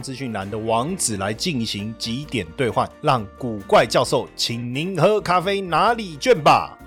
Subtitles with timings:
[0.00, 6.78] 资讯栏的网址来进行几点兑换，让古怪教授请您喝咖啡哪里卷吧。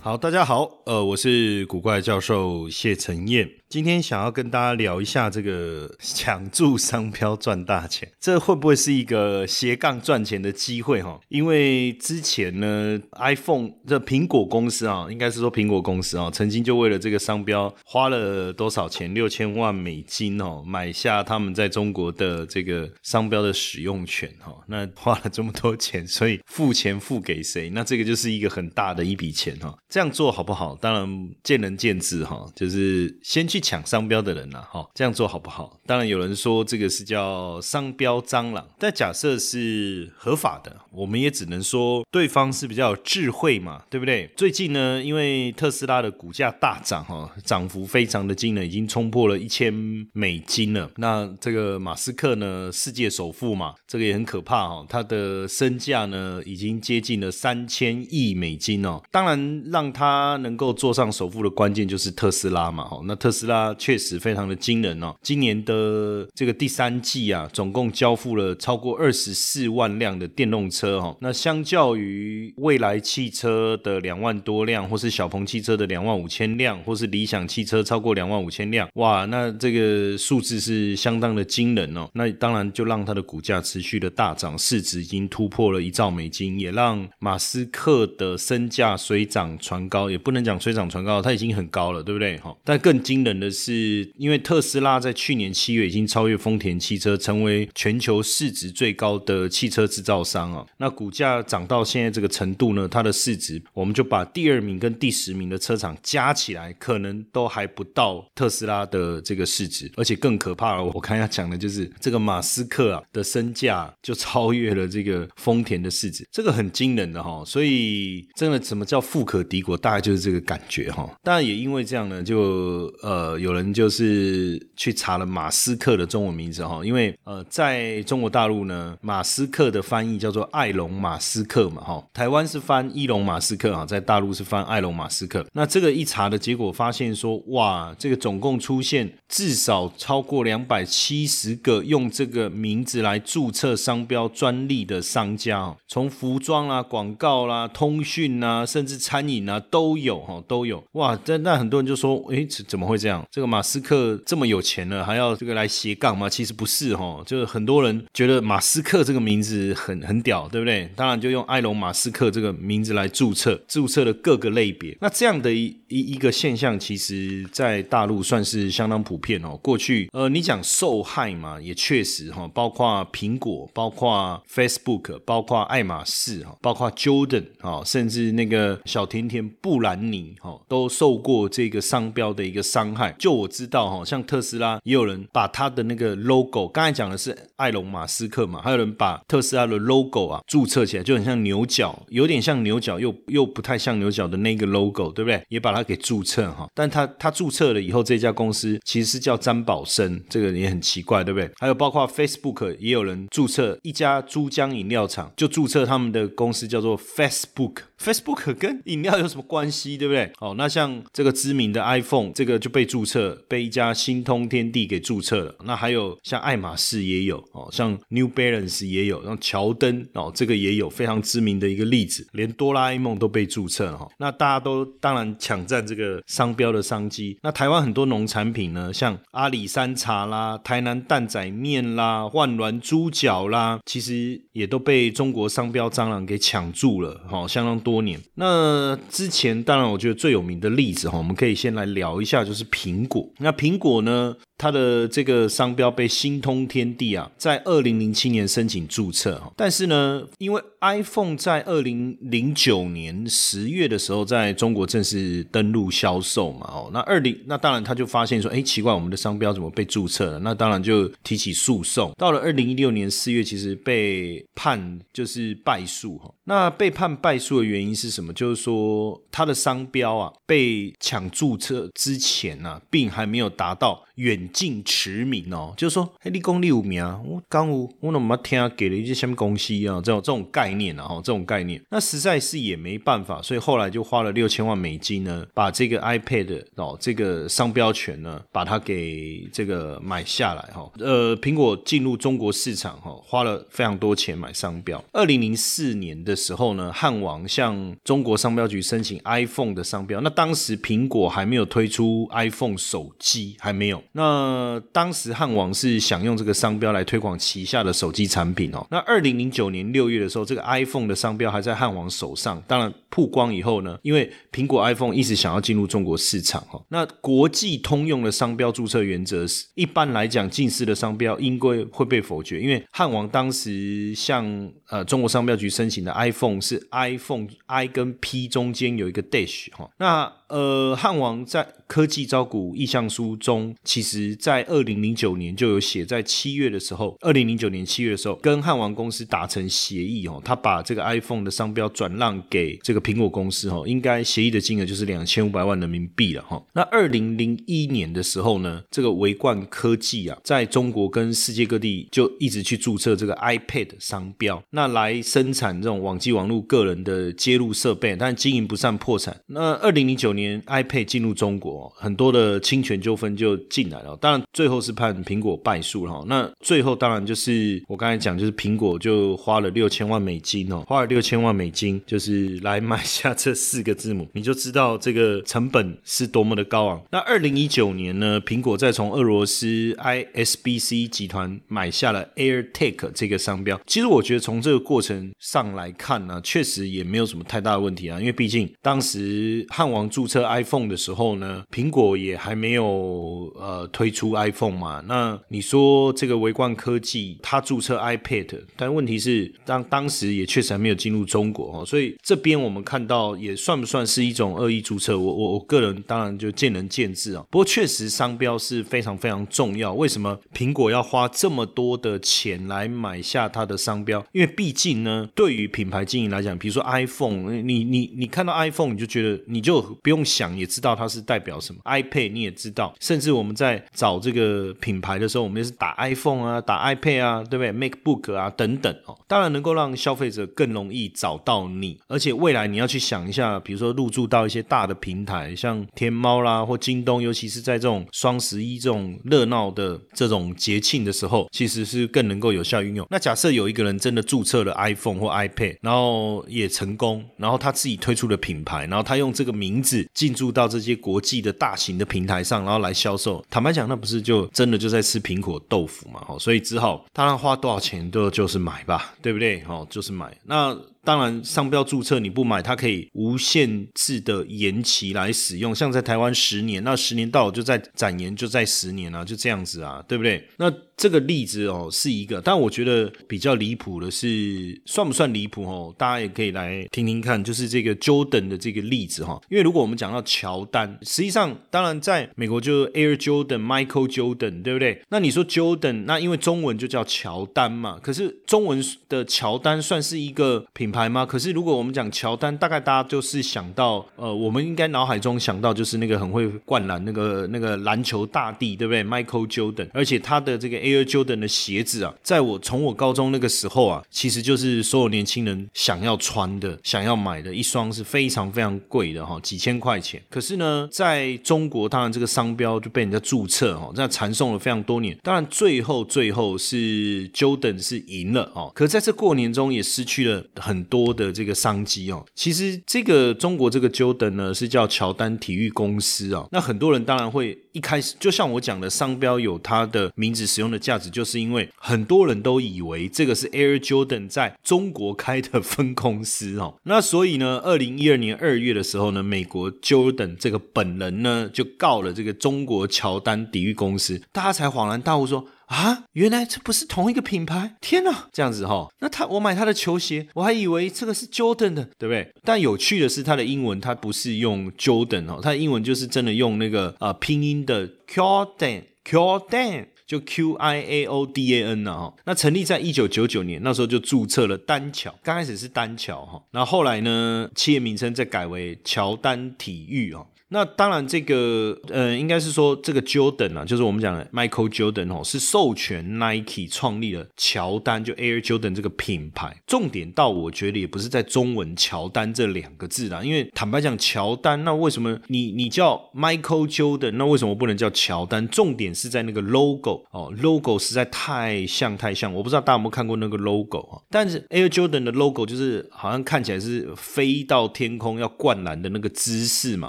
[0.00, 3.61] 好，大家好，呃，我是古怪教授谢承彦。
[3.72, 11.18] 今天想要跟大家聊一下这个 抢注商标赚大钱，这会不会是一个斜杠赚钱的机会哈？
[11.30, 19.14] 因为之前呢，iPhone 这苹果公司啊，应该是说苹果公司啊，曾经就为了这个商标花了多少钱？
[19.14, 24.54] 六千万美金哦，买下他们在中国的这个商标的使用权哈。
[24.66, 27.70] 那花了这么多钱，所以付钱付给谁？
[27.70, 29.74] 那这个就是一个很大的一笔钱哈。
[29.88, 30.76] 这样做好不好？
[30.76, 32.46] 当然见仁见智哈。
[32.54, 33.61] 就是先去。
[33.62, 35.78] 抢商标的人呐，哈，这样做好不好？
[35.86, 44.28] 当然有人说这个是叫商标蟑螂，但假设是合法的，我们也只能说对方是比较有智慧嘛，对不对？
[44.36, 49.72] 最近呢，因为特斯拉的股价大涨，哈，涨幅非常的惊人，已经冲破了一千
[50.12, 50.90] 美金了。
[50.96, 59.00] 那这个马斯克呢，世界首富嘛，这个也很可怕哈，他的身价呢已经接近了三千亿美金哦。
[59.12, 63.51] 当然，让他能够坐上首富的关键就是特斯拉嘛，哈，那特斯拉。
[63.52, 65.14] 它确实非常的惊人哦！
[65.20, 71.14] 今年的这个第三季啊，总共交付了超过二十四万辆的电动车哈。
[71.20, 82.08] 那相较于未来汽车的两万多辆，或是小鹏汽车的两万五千辆，或是理想汽车超过两万五千辆，哇，那这个数字是相当的惊人哦。
[82.14, 92.38] 那当然就让它的股价持续的大涨，市值已经突破了一兆美金，也让马斯克的身价水涨船高，也不能讲水涨船高，它已经很高了，对不对？
[92.38, 93.41] 哈，但更惊人。
[93.42, 100.64] 的是，因为特斯拉在去年七月已经超越丰田汽车，成为全球市值最高的汽车制造商啊。
[100.78, 109.90] 那股价涨到现在这个程度呢，它的市值，我们就把第二名跟第十名的车厂加起来，可能都还不到特斯拉的这个市值。
[109.96, 117.42] 而且更可怕了，我看要讲的就是这个马斯克啊的身价就超越了这个丰田的市值，这个很惊人的哈。
[117.44, 121.10] 所以真的什么叫富可敌国，大概就是这个感觉哈。
[121.22, 123.21] 当然也因为这样呢，就呃。
[123.38, 135.44] 有人就是去查了马斯克的中文名字哈，因为呃，在中国大陆呢，马斯克的翻译叫做艾隆马斯克嘛哈，台湾是翻伊隆马斯克啊，在大陆是翻艾隆马斯克。
[135.52, 151.18] 那这个一查的结果发现说，哇，这个总共出现至少超过两百七十个用这个名字来注册商标专利的商家，从服装啦、广告啦、通讯啦，甚至餐饮啊都有哈，都有哇。
[151.26, 153.11] 那那很多人就说，诶，怎么会这样？
[153.30, 156.28] 这个马斯克这么有钱了，还要这个来斜杠吗？
[156.28, 160.88] 其实不是哈，就是很多人觉得马斯克这个名字很很屌，对不对？
[160.94, 164.96] 当然就用埃隆马斯克这个名字来注册，注册了各个类别。
[165.00, 169.58] 那这样的一一一个现象，其实在大陆算是相当普遍哦。
[169.62, 183.01] 过去呃，你讲受害嘛，也确实哈，包括苹果，包括 Facebook，包括爱马仕哈，包括 Jordan 哈，甚至那个小甜甜布兰妮哈，都受过这个商标的一个伤害。
[183.18, 195.42] 就我知道哈，像特斯拉也有人把他的那个 logo，刚才讲的是埃隆马斯克嘛，还有人把特斯拉的 logo 啊注册起来，就很像牛角，有点像牛角，又又不太像牛角的那个 logo，对不对？
[195.48, 196.68] 也把它给注册哈。
[196.74, 201.50] 但他他注册了以后，这家公司其实是叫詹宝生，这个也很奇怪，对不对？
[201.58, 207.82] 还有包括 Facebook 也有人注册一家珠江饮料厂，就注册他们的公司叫做 Facebook。
[207.98, 210.32] Facebook 跟饮料有什么关系，对不对？
[210.40, 215.54] 哦，那像这个知名的 iPhone，这个就被注册，被一家新通天地给注册了。
[215.64, 224.06] 那还有像爱马仕也有哦，像 New Balance 也有，然后乔登哦，这个也有非常知名的一个例子，连哆啦 A 梦都被注册了哈。
[224.18, 227.38] 那大家都当然抢占这个商标的商机。
[227.42, 238.02] 那台湾很多农产品呢，像阿里山茶啦、台南蛋仔面啦、万峦猪脚啦，其实也都被中国商标蟑螂给抢住了哦，相当多。
[238.02, 243.24] 年，那之前当然我觉得最有名的例子哈，我们可以先来聊一下，就是苹果。
[243.38, 244.36] 那苹果呢？
[244.62, 260.38] 它的这个商标被新通天地啊，在二零零七年申请注册，但是呢，因为 iPhone 在二零零九年十月的时候在中国正式登陆销售嘛，哦，那二零那当然他就发现说，哎，奇怪，我们的商标怎么被注册了？
[260.38, 262.12] 那当然就提起诉讼。
[262.16, 266.32] 到了二零一六年四月，其实被判就是败诉哈。
[266.44, 268.32] 那被判败诉的原因是什么？
[268.32, 274.04] 就是说他的商标啊被抢注册之前呢，并还没有达到。
[274.16, 280.00] 远近驰名哦，就是说，哎，你讲你有名，我刚有，我怎么听给了一些什么公司啊？
[280.02, 290.90] 这种这种概念啊，哈，这种概念，那实在是也没办法，所以后来就花了六千万美金呢，把这个 iPad 哦，这个商标权呢，把它给这个买下来哈。
[290.98, 295.02] 呃，苹果进入中国市场哈，花了非常多钱买商标。
[295.12, 304.02] 二零零四年的时候呢，汉王向中国商标局申请 iPhone 的商标，那当时苹果还没有推出 iPhone 手机，还没有。
[304.12, 308.86] 那呃当时汉王是想用这个商标来推广旗下的手机产品哦。
[308.90, 312.62] 那二零零九年六月的时候，这个 iPhone 的商标还在汉王手上。
[312.66, 316.82] 当然曝光以后呢，因为苹果 iPhone 一直想要进入中国市场哈。
[316.88, 329.90] 那国际通用的商标注册原则是，一般来讲，近似的商标应该会被否决，因为汉王当时向呃中国商标局申请的 iPhone 是 iPhone I 跟 P 中间有一个 dash 哈。
[329.98, 346.64] 那呃汉王在科技招股意向书中，其实在二零零九年就有写，在七月的时候，二零零九年七月的时候，跟汉王公司达成协议哦，他把这个 iPhone 的商标转让给这个苹果公司哦，应该协议的金额就是两千五百万人民币了哈。
[346.72, 359.38] 那二零零一年的时候呢，这个维冠科技啊，在中国跟世界各地就一直去注册这个 iPad 商标，那来生产这种网际网络个人的接入设备，但经营不善破产。
[359.48, 361.81] 那二零零九年 iPad 进入中国。
[361.94, 366.24] 很多的侵权纠纷就进来了，当然最后是判苹果败诉了哈。
[366.26, 377.02] 那最后当然就是我刚才讲，就是苹果就花了六千万美金哦，花了六千万美金就是来买下这四个字母，你就知道这个成本是多么的高昂。
[377.10, 383.80] 那二零一九年呢，苹果再从俄罗斯 ISBC 集团买下了 AirTag 这个商标。
[383.86, 391.64] 其实我觉得从这个过程上来看呢，确实也没有什么太大的问题啊，因为毕竟当时汉王注册 iPhone 的时候呢。
[391.72, 395.02] 苹果也还没有呃推出 iPhone 嘛？
[395.06, 405.18] 那你说这个维冠科技它注册 iPad，但问题是当当时也确实还没有进入中国哦，所以这边我们看到也算不算是一种恶意注册？
[405.18, 407.42] 我我我个人当然就见仁见智啊。
[407.50, 409.94] 不过确实商标是非常非常重要。
[409.94, 414.22] 为什么苹果要花这么多的钱来买下它的商标？
[414.32, 421.51] 因为毕竟呢，对于品牌经营来讲，比如说 iPhone，你你你看到 iPhone 你就觉得你就不用想也知道它是代表。
[421.60, 431.98] 什么 iPad 你也知道，甚至我们在找这个品牌的时候，我们也是打 iPhone 啊，打 iPad 啊，对不对？MacBook 啊等等哦，当然能够让消费者更容易找到你。
[432.08, 443.06] 而且未来你要去想一下，比如说入驻到一些大的平台，像天猫啦或京东，尤其是在这种双十一这种热闹的这种节庆的时候，其实是更能够有效运用。
[443.10, 451.52] 那假设有一个人真的注册了 iPhone 或 iPad，然后也成功，然后他自己推出的品牌，然后他用这个名字进驻到这些国际的。
[451.62, 453.44] 大型的平台上，然后来销售。
[453.50, 456.24] 坦白讲，那不是就真的就在吃苹果豆腐嘛？
[456.26, 459.62] 哦，所以只好，当然花多少钱都就是买吧，对不对？
[459.68, 460.36] 哦，就是买。
[460.44, 460.76] 那。
[461.04, 465.74] 当然，商标注册你不买，它可以无限制的延期来使用。
[465.74, 470.46] 像在台湾十年，那十年到了就在展延，就在十年啊，就这样子啊，对不对？
[470.58, 475.92] 那这个例子哦是一个，但我觉得比较离谱的是，算不算离谱哦？
[475.98, 479.40] 大家也可以来听听看，就是这个 Jordan 的这个例子哈。
[479.50, 485.02] 因为如果我们讲到乔丹，实际上当然在美国就 Air Jordan、Michael Jordan，对不对？
[485.08, 490.91] 那你说 Jordan，那因为中文就叫乔丹嘛，可是中文的乔丹算是一个品。
[490.92, 491.24] 牌吗？
[491.26, 510.22] 可是如果我们讲乔丹，大概大家就是想到，呃，我们应该脑海中想到就是那个很会灌篮，那个那个篮球大帝，对不对？Michael Jordan，而且他的这个 Air Jordan 的鞋子啊，在我从我高中那个时候啊，其实就是所有年轻人想要穿的、想要买的一双是非常非常贵的哈，几千块钱。
[510.28, 515.16] 可是呢，在中国，当然这个商标就被人家注册哈，这样传送了非常多年。
[515.22, 520.81] 当然最后最后是 Jordan 是赢了哦，可在这过年中也失去了很。
[520.84, 522.24] 多的这个商机哦。
[522.34, 536.74] 其实这个中国这个 Jordan 呢是叫乔丹体育公司啊，那很多人当然会一开始就像我讲的，商标有它的名字使用的价值，就是因为很多人都以为这个是 Air Jordan 在中国开的分公司哦。
[536.84, 545.46] 那所以呢，二零一二年二月的时候呢，美国 Jordan 这个本人呢就告了这个中国乔丹体育公司，大家才恍然大悟说。
[545.72, 547.76] 啊，原来这不是同一个品牌！
[547.80, 552.30] 天哪，这样子哈，那他我买他的球鞋，我还以为这个是 Jordan 的，对不对？
[552.44, 562.14] 但有趣的是，他的英文他不是用 Jordan 哦，他的英文就是真的用那个呃拼音的 Jordan，Jordan 就 Q I A O D A N 呢哈。
[562.26, 570.26] 那成立在一九九九年，那时候就注册了丹桥，刚开始是丹桥哈，然后后来呢，企业名称再改为乔丹体育哦。
[570.52, 579.56] 那当然，这个呃，应该是说这个 Jordan 啊，就是我们讲的 Michael Jordan 哦，是授权 Nike 创立了乔丹，就 Air Jordan 这个品牌。
[579.66, 588.46] 重点到我觉得也不是在中文乔丹这两个字啦，因为坦白讲，乔丹那为什么你你叫 Michael Jordan，那为什么不能叫乔丹？
[588.46, 593.96] 重点是在那个 logo 哦，logo 实在太像太像，我不知道大家有没有看过那个 logo 啊？
[594.10, 599.88] 但是 Air Jordan 的 logo 就是好像看起来是飞到天空要灌篮的那个姿势嘛，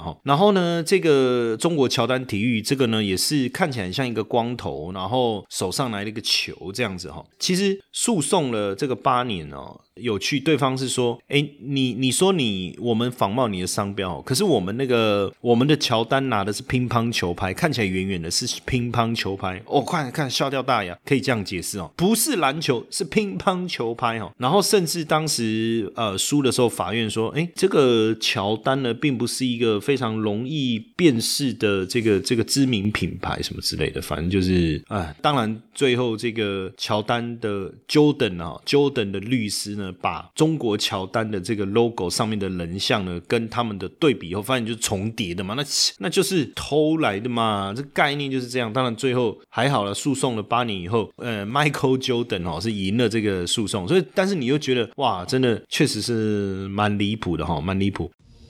[0.00, 0.53] 哈，然后。
[0.54, 7.22] 那，这个中国乔丹体育这个呢，也是看起来像一个光头，然后手上来了一个球这样子哈。
[7.38, 9.78] 其实诉讼了这个八年哦。
[10.00, 24.32] 有趣，对方是说，哎，你你说你我们仿冒你的商标，可是我们那个我们的乔丹拿的是乒乓球拍，看起来远远的是乒乓球拍，哦，快看笑掉大牙，可以这样解释哦，不是篮球，是乒乓球拍哦。
[24.36, 39.83] 然后甚至当时呃输的时候，法院说，哎，这个乔丹呢，并不是一个非常容易辨识的这个这个知名品牌什么之类的，反正就是啊，当然最后这个乔丹的 Jordan 啊，Jordan 的律师呢。
[39.92, 45.64] 把中国乔丹的这个 logo 上面的人像呢，跟他们的对比以后，发现就是重叠的嘛，那
[45.98, 48.72] 那就是偷来的嘛，这概念就是这样。
[48.72, 58.10] 当然最后还好了，诉讼了八年以后，呃，Michael Jordan 哦是赢了这个诉讼，所以但是你又觉得哇，真的确实是蛮离谱的哈，蛮离谱。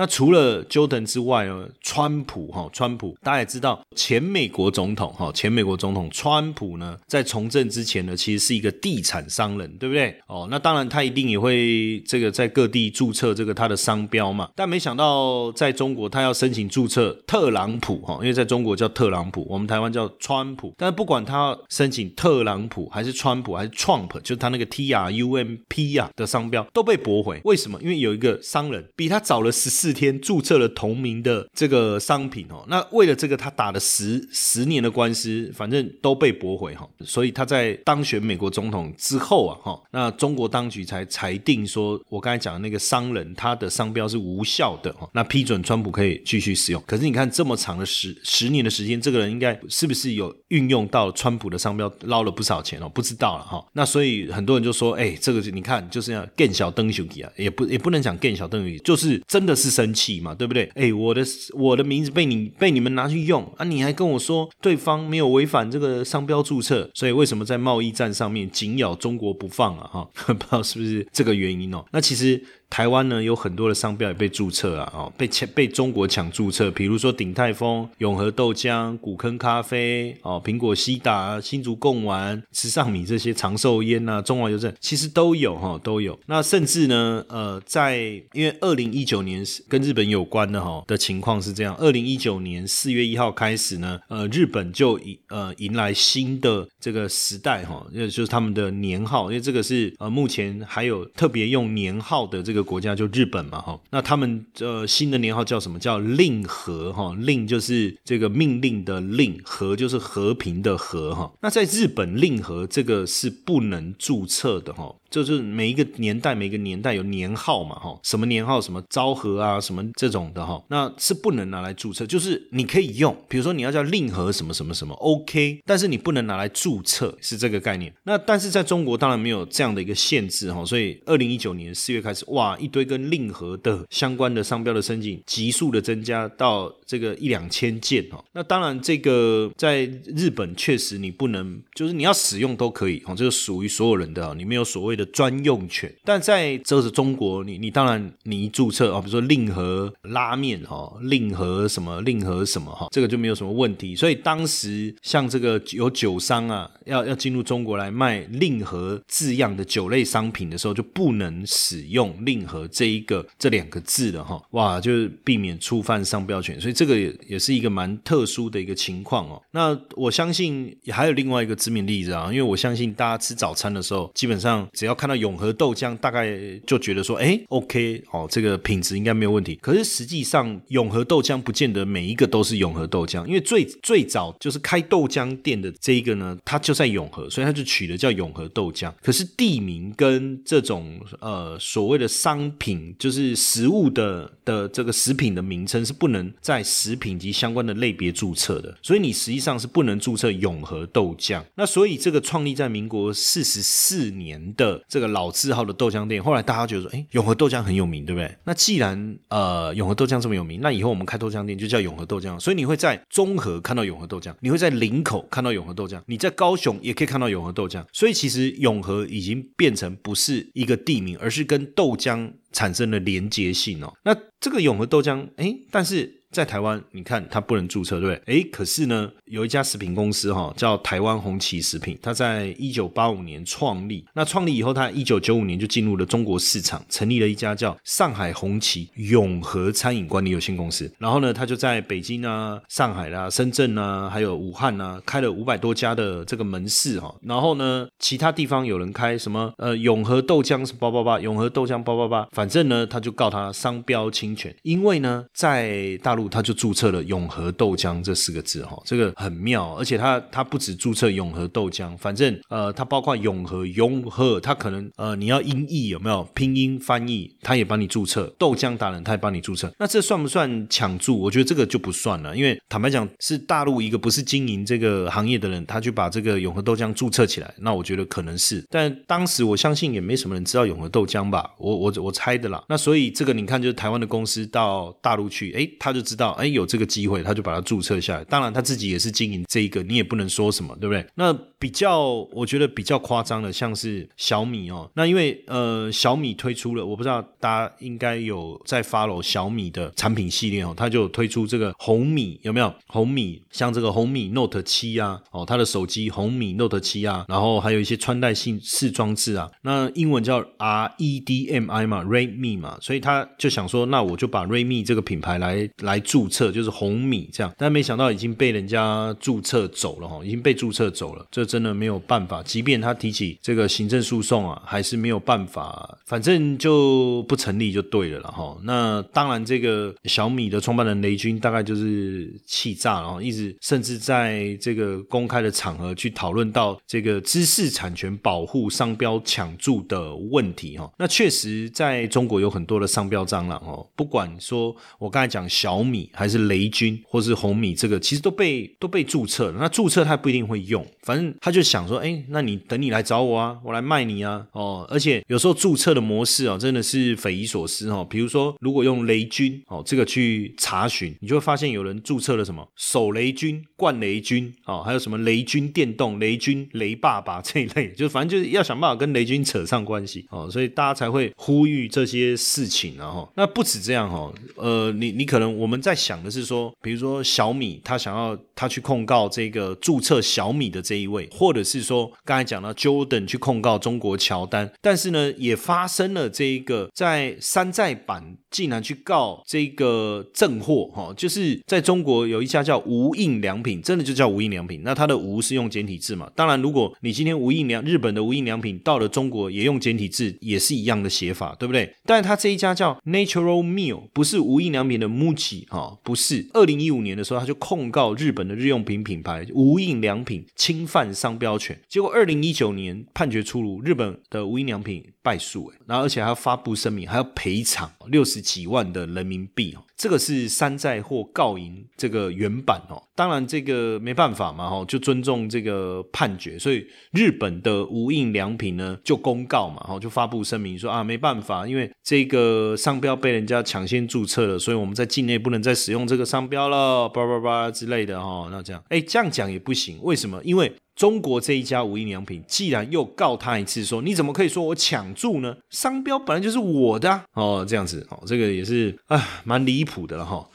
[0.00, 1.68] 那除了 Jordan 之外呢？
[1.82, 10.16] 川普哈，川普大家也知道，前美国总统哈，前美国总统川普呢，在从政之前呢，其实是一个地产商人，对不对？
[10.26, 14.48] 哦，那当然他一定也会这个在各地注册这个他的商标嘛。
[14.54, 20.72] 但没想到在中国，他要申请注册特朗普哈，因为在中国叫特朗普，我们台湾叫川普。
[20.78, 27.38] 但是不管他申请特朗普还是川普还是 Trump，就是他那个 T R U M P 啊的商标都被驳回。
[27.44, 27.78] 为什么？
[27.82, 29.68] 因为有一个商人比他早了十。
[29.80, 46.82] 四天注册了同名的这个商品哦，那为了这个他打了十十年的官司，反正都被驳回哈，所以他在当选美国总统之后啊哈，那中国当局才裁定说，我刚才讲的那个商人他的商标是无效的哈，那批准川普可以继续使用。
[46.86, 52.88] 可是你看这么长的十十年的时间，这个人应该是不是有运用到川普的商标捞了不少钱哦？
[52.88, 53.64] 不知道了哈。
[53.72, 59.69] 那所以很多人就说，哎，这个你看就是要更小灯熊啊，也不也不能讲更小灯熊，就是真的是。
[59.70, 60.68] 生气嘛，对不对？
[60.74, 61.22] 哎，我的
[61.54, 63.64] 我的名字被你被你们拿去用啊！
[63.64, 69.88] 你还跟我说对方没有违反这个商标注册，所以为什么在贸易战上面紧咬中国不放啊？
[69.92, 71.84] 哈， 不知道是不是这个原因哦？
[71.92, 72.42] 那其实。
[72.70, 86.18] 台湾呢有很多的商标也被注册了哦，被抢被中国抢注册，比如说鼎泰丰、永和豆浆、古坑咖啡哦、苹果西达、新竹贡丸、池上米这些长寿烟啊、中华邮政其实都有哈，都有。
[86.26, 87.98] 那甚至呢，呃，在
[88.32, 114.94] 因为二零一九年跟日本有关的哈的情况是这样，二零一九年四月一号开始呢，呃，日本就迎呃迎来新的这个时代哈，也就是他们的年号，因为这个是呃目前还有特别用年号的这个国家就日本嘛哈，那他们呃新的年号叫什么叫令和哈，令就是这个命令的令，和就是和平的和哈，那在日本令和这个是不能注册的哈。
[115.10, 122.06] 就是每一个年代，每一个年代有年号嘛，哈，什么年号，什么昭和啊，什么这种的哈，那是不能拿来注册。
[122.06, 127.92] 就是你可以用，比如说你要叫令和什么什么什么，OK，但是你不能拿来注册，是这个概念。
[128.04, 138.22] 那但是在中国当然没有这样的一个限制哈，所以二零一九年四月开始，哇，一堆跟令和的相关的商标的申请急速的增加到这个一两千件哈。
[138.32, 139.82] 那当然这个在
[140.14, 145.00] 日本确实你不能，就是你要使用都可以哈，这个属于所有人的，你没有所谓的。
[145.00, 153.96] 的专用权，但在这是中国，你你当然你一注册啊，比如说令和拉面哈，令和什么令和什么哈，这个就没有什么问题。
[153.96, 166.60] 所以当时像这个有酒商啊，要要进入中国来卖令和字样的酒类商品的时候，就不能使用令和这一个这两个字的哈，哇，就是避免触犯商标权。
[166.60, 169.42] 所以这个也也是一个蛮特殊的一个情况哦。
[169.50, 176.34] 那我相信还有另外一个知名例子啊，因为我相信大家吃早餐的时候，基本上只要看到永和豆浆，大概
[176.66, 179.56] 就觉得说，哎，OK，哦，这个品质应该没有问题。
[179.56, 188.90] 可是实际上，永和豆浆不见得每一个都是永和豆浆，因为最最早就是开豆浆店的这一个呢，它就在永和，所以它就取的叫永和豆浆。
[189.02, 201.42] 可是地名跟这种呃所谓的商品，就是食物的的这个食品的名称是不能在食品及相关的类别注册的，所以你实际上是不能注册永和豆浆。
[201.56, 204.70] 那所以这个创立在民国四十四年的。
[204.88, 208.30] 这个老字号的豆浆店，后来大家觉得说，哎，永和豆浆很有名，对不对？
[208.44, 212.38] 那既然呃永和豆浆这么有名，那以后我们开豆浆店就叫永和豆浆。
[212.38, 217.84] 所以你会在中和看到永和豆浆，你会在林口看到永和豆浆，你在高雄也可以看到永和豆浆。
[217.92, 223.92] 所以其实永和已经变成不是一个地名，而是跟豆浆产生了连结性哦。
[224.04, 226.19] 那这个永和豆浆，哎，但是。
[226.30, 228.40] 在台湾，你看它不能注册，对不对？
[228.40, 234.06] 哎，可是呢，有一家食品公司哈，叫台湾红旗食品，它在一九八五年创立。
[234.14, 240.88] 那创立以后，它一九九五年就进入了中国市场，成立了一家叫上海红旗永和餐饮管理有限公司。
[240.98, 247.12] 然后呢，它就在北京啊、上海啦、深圳啊，还有武汉啊，开了五百多家的这个门市哈。
[247.22, 256.19] 然后呢，其他地方有人开什么呃永和豆浆是八八八，永和豆浆八八八，反正呢，他就告他商标侵权，因为呢，在大陆。
[256.28, 268.32] 他就注册了“永和豆浆”这四个字，哈，这个很妙，而且他他不止注册“永和豆浆”，反正呃，他包括“永和”“永和”，他可能呃，你要音译有没有拼音翻译，他也帮你注册。
[268.38, 271.18] 豆浆达人他也帮你注册，那这算不算抢注？
[271.18, 282.62] 我觉得这个就不算了，因为坦白讲，是大陆一个不是经营这个行业的人，他去把这个“永和豆浆”注册起来，那我觉得可能是，但当时我相信也没什么人知道“永和豆浆”吧，我我我猜的啦。
[282.68, 288.24] 那所以这个你看，就是台湾的公司到大陆去，哎，他就知道，哎，有这个机会，他就把它注册下来。
[288.24, 291.06] 当然，他自己也是经营这一个，你也不能说什么，对不对？
[291.14, 294.90] 那比较，我觉得比较夸张的，像是小米哦。
[294.94, 302.74] 那因为呃，小米推出了，我不知道大家应该有在 follow 小米的产品系列哦，它就推出这个红米，有没有？
[302.88, 316.50] 红米像这个红米 Note 七啊，哦，它的手机红米 Note 七啊，然后还有一些穿戴性式装置啊，那英文叫 R E D M I 嘛，Redmi 嘛，所以他就想说，那我就把 Redmi 这个品牌来来注册。
[316.50, 322.42] 就是红米这样，但没想到已经被人家注册走了哈，已经被注册走了，这真的没有办法。
[322.42, 328.56] 即便他提起这个行政诉讼啊，还是没有办法，反正就不成立就对了了哈。
[328.64, 340.90] 那当然，这个小米的创办人雷军大概就是气炸了，一直甚至在这个公开的场合去讨论到这个知识产权保护、商标抢注的问题哈。
[340.98, 346.30] 那确实在中国有很多的商标蟑螂哦，不管说我刚才讲小米还是。
[346.30, 349.56] 是雷军或是红米，这个其实都被都被注册了。
[349.58, 358.06] 那注册他不一定会用，反正他就想说，哎，那你等你来找我啊，我来卖你啊，哦，而且有时候注册的模式哦，真的是匪夷所思哦。
[358.08, 370.26] 比如说，如果用雷军哦这个去查询，你就会发现有人注册了什么手雷军、冠雷军哦，还有什么雷军电动、雷军雷爸爸 这一类，就反正就是要想办法跟雷军扯上关系。
[370.30, 396.30] 哦，所以大家才会呼吁这些事情，然后那不止这样哦，呃，你你可能我们在想的是说，比如说小米，他想要他去控告这个注册小米的这一位，或者是说刚才讲到 Jordan 去控告中国乔丹，但是呢，也发生了这一个在山寨版竟然去告这个正货哈，就是在中国有一家叫无印良品，真的就叫无印良品，那它的无是用简体字嘛？
[396.34, 401.94] 当然，如果你今天无印良日本的无印良品到了中国也用简体字，也是一样的写法，对不对？
[402.04, 406.48] 但是它这一家叫 Natural Meal，不是无印良品的 Muji 哈，不是。
[406.52, 419.84] 二零一五年的时候，他就控告日本的日用品品牌无印良品侵犯商标权，结果二零一九年判决出炉，日本的无印良品败诉，然后而且还要发布声明，还要赔偿六十几万的人民币哦。
[419.98, 438.82] 这个是山寨货告赢这个原版哦，当然这个没办法嘛哈，就尊重这个判决，所以日本的无印良品呢就公告嘛哈，就发布声明说啊没办法，因为这个商标被人家抢先注册了，所以我们在境内不能再使用这个商标了，叭叭叭之类的哈，那这样。
[438.88, 440.40] 哎这样讲也不行，为什么？
[440.42, 445.56] 因为中国这一家无印良品既然又告他一次，说你怎么可以说我抢注呢？
[445.70, 450.46] 商标本来就是我的哦，这样子哦，这个也是啊，蛮离谱的了哈。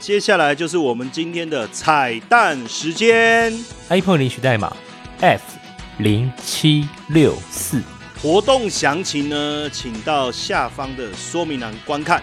[0.00, 3.56] 接下来就是我们今天的彩蛋时间
[3.88, 4.76] ，iPhone 领取代码
[5.20, 5.44] F
[5.98, 7.80] 零七六四，
[8.20, 12.20] 活动详情呢，请到下方的说明栏观看。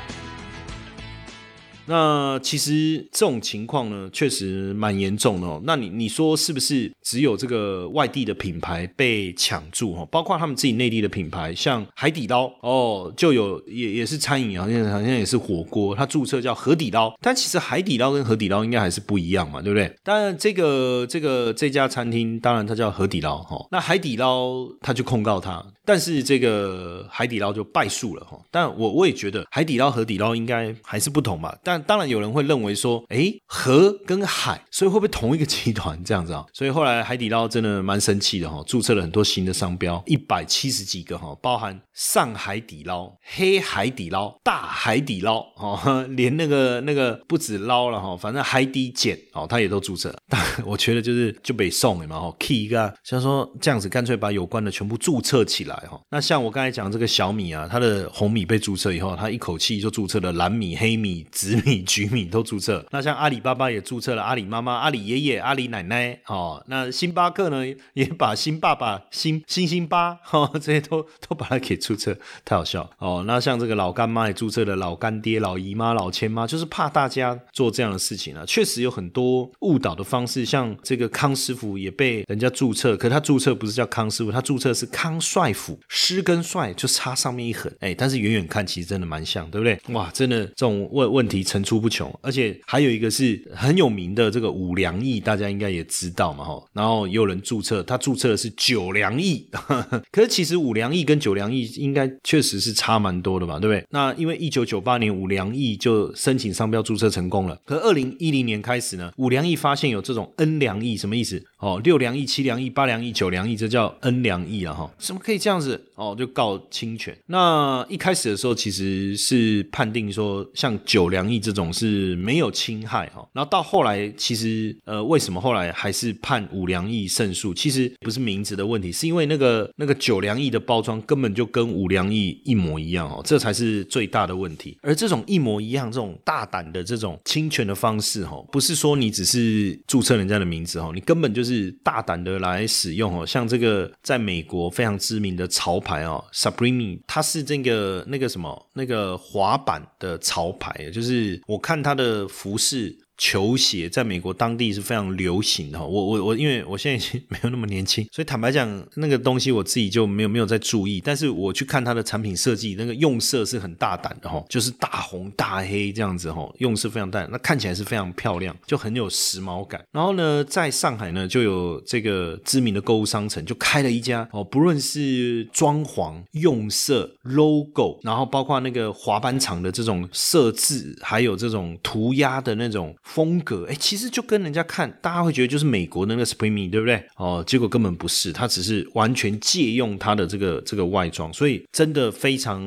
[1.88, 5.62] 那其实这种情况呢，确实蛮严重的哦。
[5.66, 10.08] 那你你说是不是只有这个外地的品牌被抢注哦？
[10.12, 19.92] 包括他们自己内地的品牌，像海底捞哦，就有也也是餐饮好像好像也是火锅，它注册叫河底捞，但其实海底捞跟河底捞应该还是不一样嘛，对不对？
[20.04, 23.68] 当然这个这个这家餐厅，当然它叫河底捞哈。
[23.72, 28.40] 那海底捞他就控告他，但是这个海底捞就败诉了哈。
[28.52, 31.71] 但我我也觉得海底捞河底捞应该还是不同吧，但。
[31.72, 36.46] 但当然有人会认为说，哎，河跟海，所以会不会同一个集团这样子啊？
[36.52, 50.14] 所以后来海底捞真的蛮生气的哈，注册了很多新的商标，一百七十几个哈，包含上海底捞、黑海底捞、大海底捞哦，连那个那个不止捞了哈，反正海底捡哦，他也都注册。
[50.28, 55.98] 但我觉得就是就被送了嘛哈，key 一个，像说这样子干脆把有关的全部注册起来哈。
[56.10, 61.82] 那像我刚才讲这个小米啊，它的红米被注册以后，它一口气就注册了蓝米、黑米、紫米米。
[61.92, 66.64] 局米都注册，那像阿里巴巴也注册了阿里妈妈、阿里爷爷、阿里奶奶哦。
[66.68, 73.26] 那星巴克呢，也把星爸爸、星星星巴哈这些都都把它给注册，太好笑哦。
[73.28, 78.46] 那像这个老干妈也注册了老干爹、老姨妈、老千妈，就是怕大家做这样的事情啊。
[78.48, 89.78] 确实有很多误导的方式，像这个康师傅也被人家注册，可他注册不是叫康师傅，他注册是康帅府，师跟帅就差上面一横，哎，但是远远看其实真的蛮像，对不对？
[89.94, 96.64] 哇，真的这种问问题层出不穷，而且还有一个是很有名的这个五粮液，大家应该也知道嘛哈。
[96.72, 99.46] 然后也有人注册，他注册的是九粮液，
[100.14, 103.86] 可是其实五粮液跟九粮液应该确实是差蛮多的嘛，对不对？
[103.90, 111.44] 那因为一九九八年五粮液就申请商标注册成功了，可二零一零年开始呢，五粮液发现有这种 N 粮液，什么意思？
[111.62, 114.92] 哦，六粮液、七粮液、八粮液、九粮液，这叫 N 粮液啊哈。
[114.98, 115.80] 怎么可以这样子？
[115.94, 117.16] 哦，就告侵权。
[117.28, 123.24] 那一开始的时候其实是判定说，像九粮液这种是没有侵害哈。
[123.32, 127.54] 然后到后来，其实呃，为什么后来还是判五粮液胜诉？
[127.54, 134.76] 其实不是名字的问题，是因为那个那个九粮液的包装根本就跟五粮液一模一样哦，这才是最大的问题。
[134.82, 143.26] 而这种一模一样、这种大胆的这种侵权的方式哈，不是说你只是注册人家的名字哈，你根本就是是大胆的来使用哦。
[143.26, 145.82] 像这个在美国非常知名的潮。
[145.82, 152.96] 牌哦，Supreme，它是这个那个什么那个滑板的潮牌，就是我看它的服饰。
[153.22, 161.00] 球鞋在美国当地是非常流行的，我我我，因为我现在已经没有那么年轻， 所以坦白讲，那个东西我自己就没有没有在注意。
[161.00, 169.80] 但是我去看它的产品设计，那个用色是很大胆的哈，就是大红大黑这样子哈，用色非常大，那看起来是非常漂亮，就很有时髦感。
[169.92, 182.96] 然后呢，在上海呢，就有这个知名的购物商城，就开了一家哦，不论是装潢、用色、logo，然后包括那个滑板场的这种设置，还有这种涂鸦的那种。
[183.14, 187.04] 风格，哎，其实就跟人家看，大家会觉得就是美国的那个 Supreme，对不对？
[187.18, 192.62] 哦，结果根本不是，它只是完全借用它的这个这个外装，所以真的非常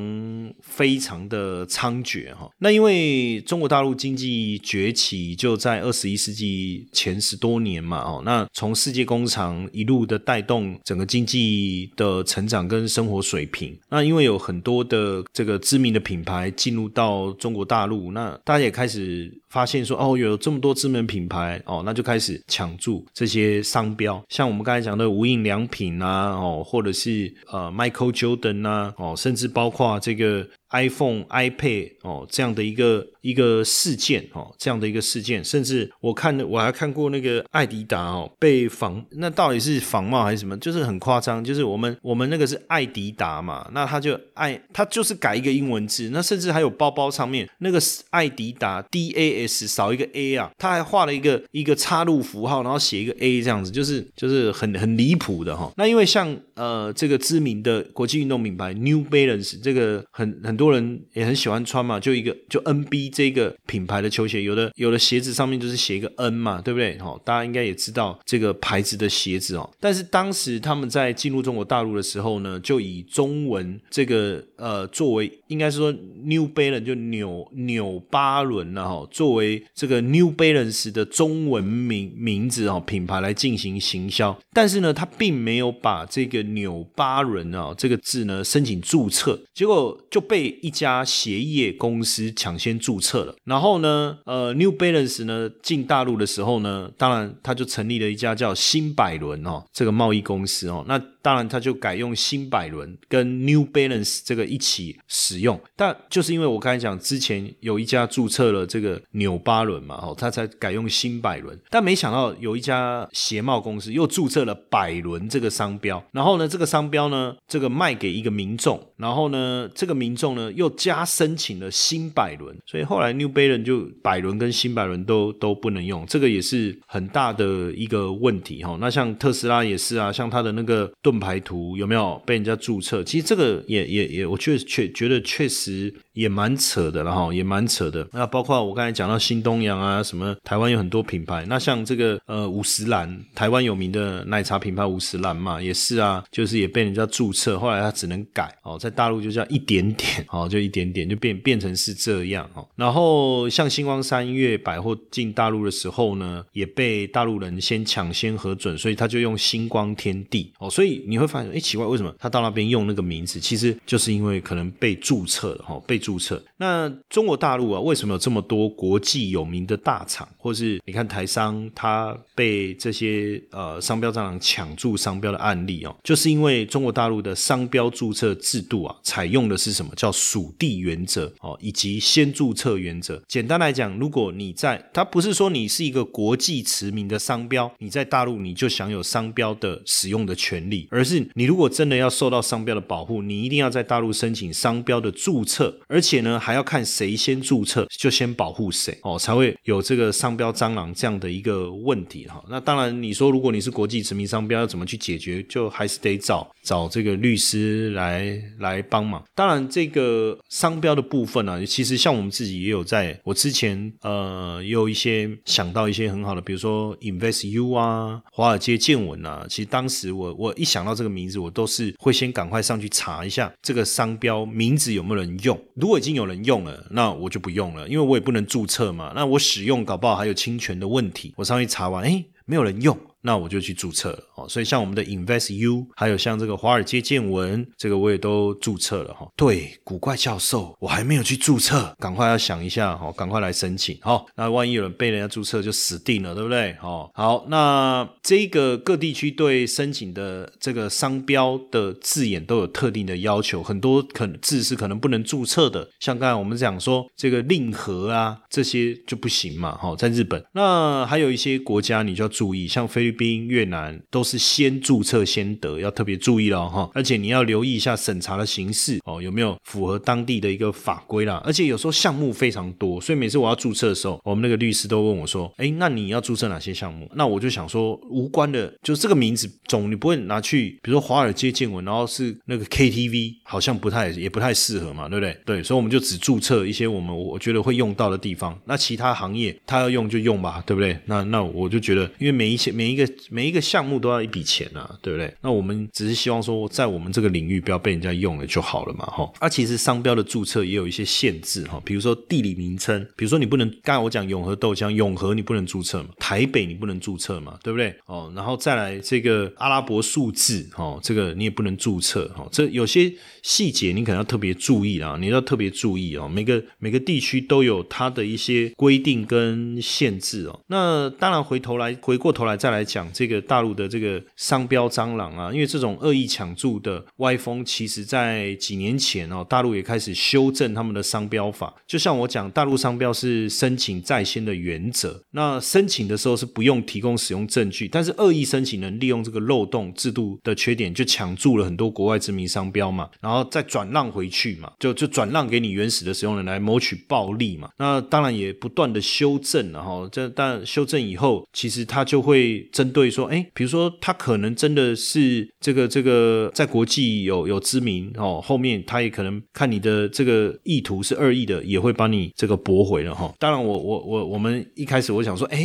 [0.60, 2.50] 非常的猖獗哈。
[2.58, 30.44] 那因为中国大陆经济崛起就在二十一世纪前十多年嘛，哦，那从世界工厂一路的带动整个经济的成长跟生活水平，那因为有很多的这个知名的品牌进入到中国大陆，那大家也开始发现说，哦，有这么多知名品牌，哦，那就开始抢注这些商标，像我们刚才讲的无印良品啊，哦，或者是呃 Michael Jordan 啊，哦，甚至包括这个。
[30.70, 40.56] iPhone、iPad 哦，这样的一个一个事件哦，这样的一个事件，甚至我看我还看过那个艾迪达哦被仿，那到底是仿冒还是什么？
[40.58, 55.72] 就是很夸张，就是我们我们那个是艾迪达嘛，那他就爱他就是改一个英文字，那甚至还有包包上面那个艾迪达 D A S 少一个 A 啊，他还画了一个一个插入符号，然后写一个 A 这样子，就是就是很很离谱的哈。
[55.76, 60.74] 那因为像呃这个知名的国际运动品牌 New Balance 这个很很多。
[60.74, 66.98] 人也很喜欢穿嘛，就一个就 NB 这个品牌的球鞋，有的有的鞋子上面就是写一个 N 嘛，对不对？
[66.98, 69.70] 哈，大家应该也知道这个牌子的鞋子哦。
[69.78, 84.38] 但是当时他们在进入中国大陆的时候呢，就以中文这个呃作为，应该是说 New Balance 就纽纽巴伦了哈，作为这个 New Balance 的中文名名字哦品牌来进行行销。
[84.52, 90.54] 但是呢，他并没有把这个纽巴伦啊这个字呢申请注册，结果就被。
[90.64, 101.02] 一家鞋业公司抢先注册了，然后呢，呃，New Balance 呢进大陆的时候呢，当然他就成立了一家叫新百伦哦，这个贸易公司哦，那。
[101.24, 111.58] 当然，他就改用新百伦跟 New Balance 这个一起使用，但就是因为我刚才讲之前有一家注册了这个纽巴伦嘛，哦，他才改用新百伦。
[111.70, 128.78] 但没想到有一家鞋帽公司又注册了百伦这个商标，然后呢，这个商标呢，这个卖给一个民众，然后呢，这个民众呢又加申请了新百伦，所以后来 New Balance 就百伦跟新百伦都都不能用，这个也是很大的一个问题哈。
[128.80, 131.14] 那像特斯拉也是啊，像它的那个盾。
[131.24, 133.02] 牌图有没有被人家注册？
[133.02, 138.04] 其实这个也也也，我确确觉得确实也蛮扯的了哈，也蛮扯的。
[138.12, 152.66] 那包括我刚才讲到新东阳啊，什么台湾有很多品牌，那像这个呃五十岚，台湾有名的奶茶品牌五十岚嘛，也是啊，就是也被人家注册，后来他只能改哦，在大陆就叫一点点哦，就一点点就变变成是这样哦。
[152.74, 161.04] 然后像星光三月百货进大陆的时候呢，也被大陆人先抢先核准，所以他就用星光天地哦，所以。
[161.06, 163.38] 你会发现，哎，奇怪，为什么他到那边用那个名字？
[163.38, 166.42] 其实就是因因为可能被注册了哈，被注册。
[166.56, 175.94] 那中国大陆啊，为什么有这么多国际有名的大厂，或是你看台商他被这些呃商标蟑螂抢注商标的案例哦？
[176.02, 183.22] 就是因为中国大陆的商标注册制度啊，采用的是什么叫属地原则哦，以及先注册原则。
[183.28, 190.88] 简单来讲，如果你在，它不是说你是一个国际驰名的商标，你在大陆你就享有商标的使用的权利。
[190.90, 202.40] 而是你如果真的要受到商标的保护，你一定要在大陆申请商标的注册，而且呢还要看谁先注册就先保护谁哦，才会有这个商标蟑螂这样的一个问题哈。
[202.48, 209.20] 那当然你说如果你是国际驰名商标要怎么去解决，就还是得找找这个律师来来帮忙。
[209.34, 220.84] 当然这个商标的部分呢，其实像我们自己也有在，我之前呃有一些想到一些很好的，比如说 Invest U 啊，华尔街见闻啊，其实当时我我一想。
[220.84, 225.58] 到这个名字，我都是会先赶快上去查一下这个商商标名字有没有人用。
[225.74, 229.12] 如果已经有人用了，那我就不用了，因为我也不能注册嘛。
[229.16, 231.32] 那我使用搞不好还有侵权的问题。
[231.36, 232.98] 我上去查完，哎，没有人用。
[233.26, 239.26] 那我就去注册了哦，所以像我们的 Invest U，还有像这个华尔街见闻，这个我也都注册了哈。
[239.34, 244.26] 对，古怪教授，我还没有去注册，赶快要想一下哈，赶快来申请哦。
[244.36, 246.76] 那万一有人被人家注册，就死定了，对不对？
[246.82, 259.74] 哦，好，那这个各地区对申请的这个商标的字眼都有特定的要求，很多可能字是可能不能注册的，像刚才我们讲说这个令和啊这些就不行嘛。
[259.78, 266.90] 哈，在日本，那还有一些国家你就要注意，像菲律宾、越南都是先注册先得，要特别注意了哈。
[266.92, 271.40] 而且你要留意一下审查的形式哦，有没有符合当地的一个法规啦？
[271.44, 285.36] 而且有时候项目非常多，所以每次我要注册的时候，我们那个律师都问我说：“哎，那你要注册哪些项目？”那我就想说，无关的，就这个名字总你不会拿去，比如说华尔街见闻，然后是那个 KTV，好像不太也不太适合嘛，对不对？
[285.44, 288.58] 对，所以我们就只注册一些我们我觉得会用到的地方。
[288.64, 290.98] 那其他行业他要用就用吧，对不对？
[291.06, 295.30] 那那我就觉得，因为每一些每一个每一个项目都要一笔钱啊，对不对？
[295.42, 299.30] 那我们只是希望说，在我们这个领域不要被人家用了就好了嘛，哈。
[299.40, 307.94] 啊，其实商标的注册也有一些限制哈，比如说地理名称，比如说你不能，刚才我讲永和豆浆，永和你不能注册嘛，台北你不能注册嘛，对不对？
[308.06, 320.60] 哦，然后再来这个阿拉伯数字，哦，这个你也不能注册，哦，这有些细节你可能要特别注意啊，你要特别注意哦，每个每个地区都有它的一些规定跟限制哦。
[320.68, 331.74] 那当然回头来回回过头来再来讲这个大陆的这个商标蟑螂啊，因为这种恶意抢注的歪风，其实在几年前哦，大陆也开始修正他们的商标法。
[331.88, 347.70] 就像我讲，大陆商标是申请在先的原则，那申请的时候是不用提供使用证据，但是恶意申请人利用这个漏洞制度的缺点，就抢注了很多国外知名商标嘛，然后再转让回去嘛，就就转让给你原始的使用人来谋取暴利嘛。
[347.78, 363.32] 那当然也不断的修正了哈，这但修正以后，其实就会针对说，哎，比如说他可能真的是这个这个在国际有有知名哦，后面他也可能看你的这个意图是恶意的，也会把你这个驳回了哈。
[363.38, 365.58] 当然，我我我我们一开始我想说，哎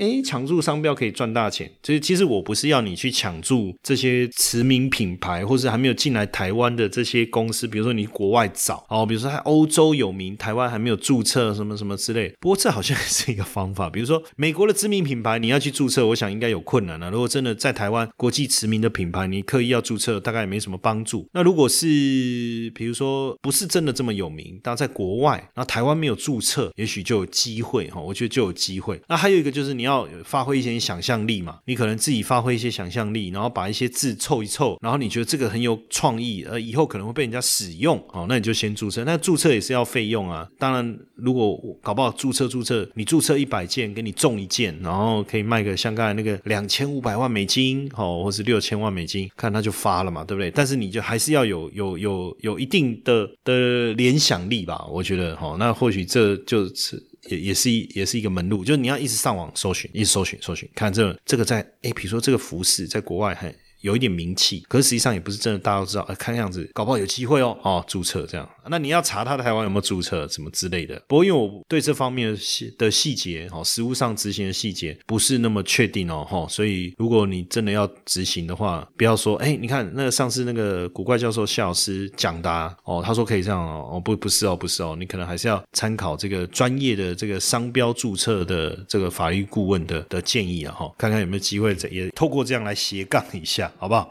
[0.00, 12.32] 哎，抢注商标可以赚大钱，其实其实我不是要你去抢注这些驰名品牌，或是还没有进来台湾的这些公司，比如说你国外找哦，比如说在欧洲有名，台湾还没有注册什么什么之类。
[12.40, 17.10] 不过这好像也是一个方法，比如说美国的知名品牌你要去注注册，我想应该有困难了。
[17.10, 21.28] 如果真的在台湾国际驰名的品牌，你刻意要注册，大概也没什么帮助。
[21.32, 28.00] 那如果是比如说不是真的这么有名，但在国外，那台湾没有注册，也许就有机会哈。
[28.00, 29.00] 我觉得就有机会。
[29.08, 39.02] 那还有一个就是你要发挥一些想象力嘛，你可能自己发挥一些想象力，然后把一些字凑一凑，然后你觉得这个很有创意，呃，以后可能会被人家使用，哦，那你就先注册。
[39.04, 40.48] 那注册也是要费用啊。
[40.60, 50.50] 当然，如果搞不好注册注册，你注册一百件，给你中一件，然后可以卖个像刚才那个两千五百万美金，哦，或是六千万美金，看他就发了嘛，对不对？
[50.50, 63.54] 但是你就还是要有有有有一定的的联想力吧，我觉得，哈，那或许这就是也也是一也是一个门路，就是你要一直上网搜寻，一直搜寻搜寻，看这这个在哎，比如说这个服饰在国外很。
[63.82, 66.04] 有一点名气，可是实际上也不是真的，大家都知道。
[66.08, 68.48] 呃，看样子，搞不好有机会哦，哦，注册这样。
[68.70, 71.00] 那你要查他的台湾有没有注册，什么之类的。
[71.06, 76.46] 不过因为我对这方面的细的细节，哦，实物上执行的细节不是那么确定哦，哈。
[76.48, 93.71] 所以如果你真的要执行的话，不要说，哎，你看那个上次那个古怪教授谢老师讲的，哦，他说可以这样哦，哦，不，不是哦，不是哦，你可能还是要参考这个专业的这个商标注册的这个法律顾问的的建议啊，哈，看看有没有机会也透过这样来斜杠一下。
[93.78, 94.10] 好不好？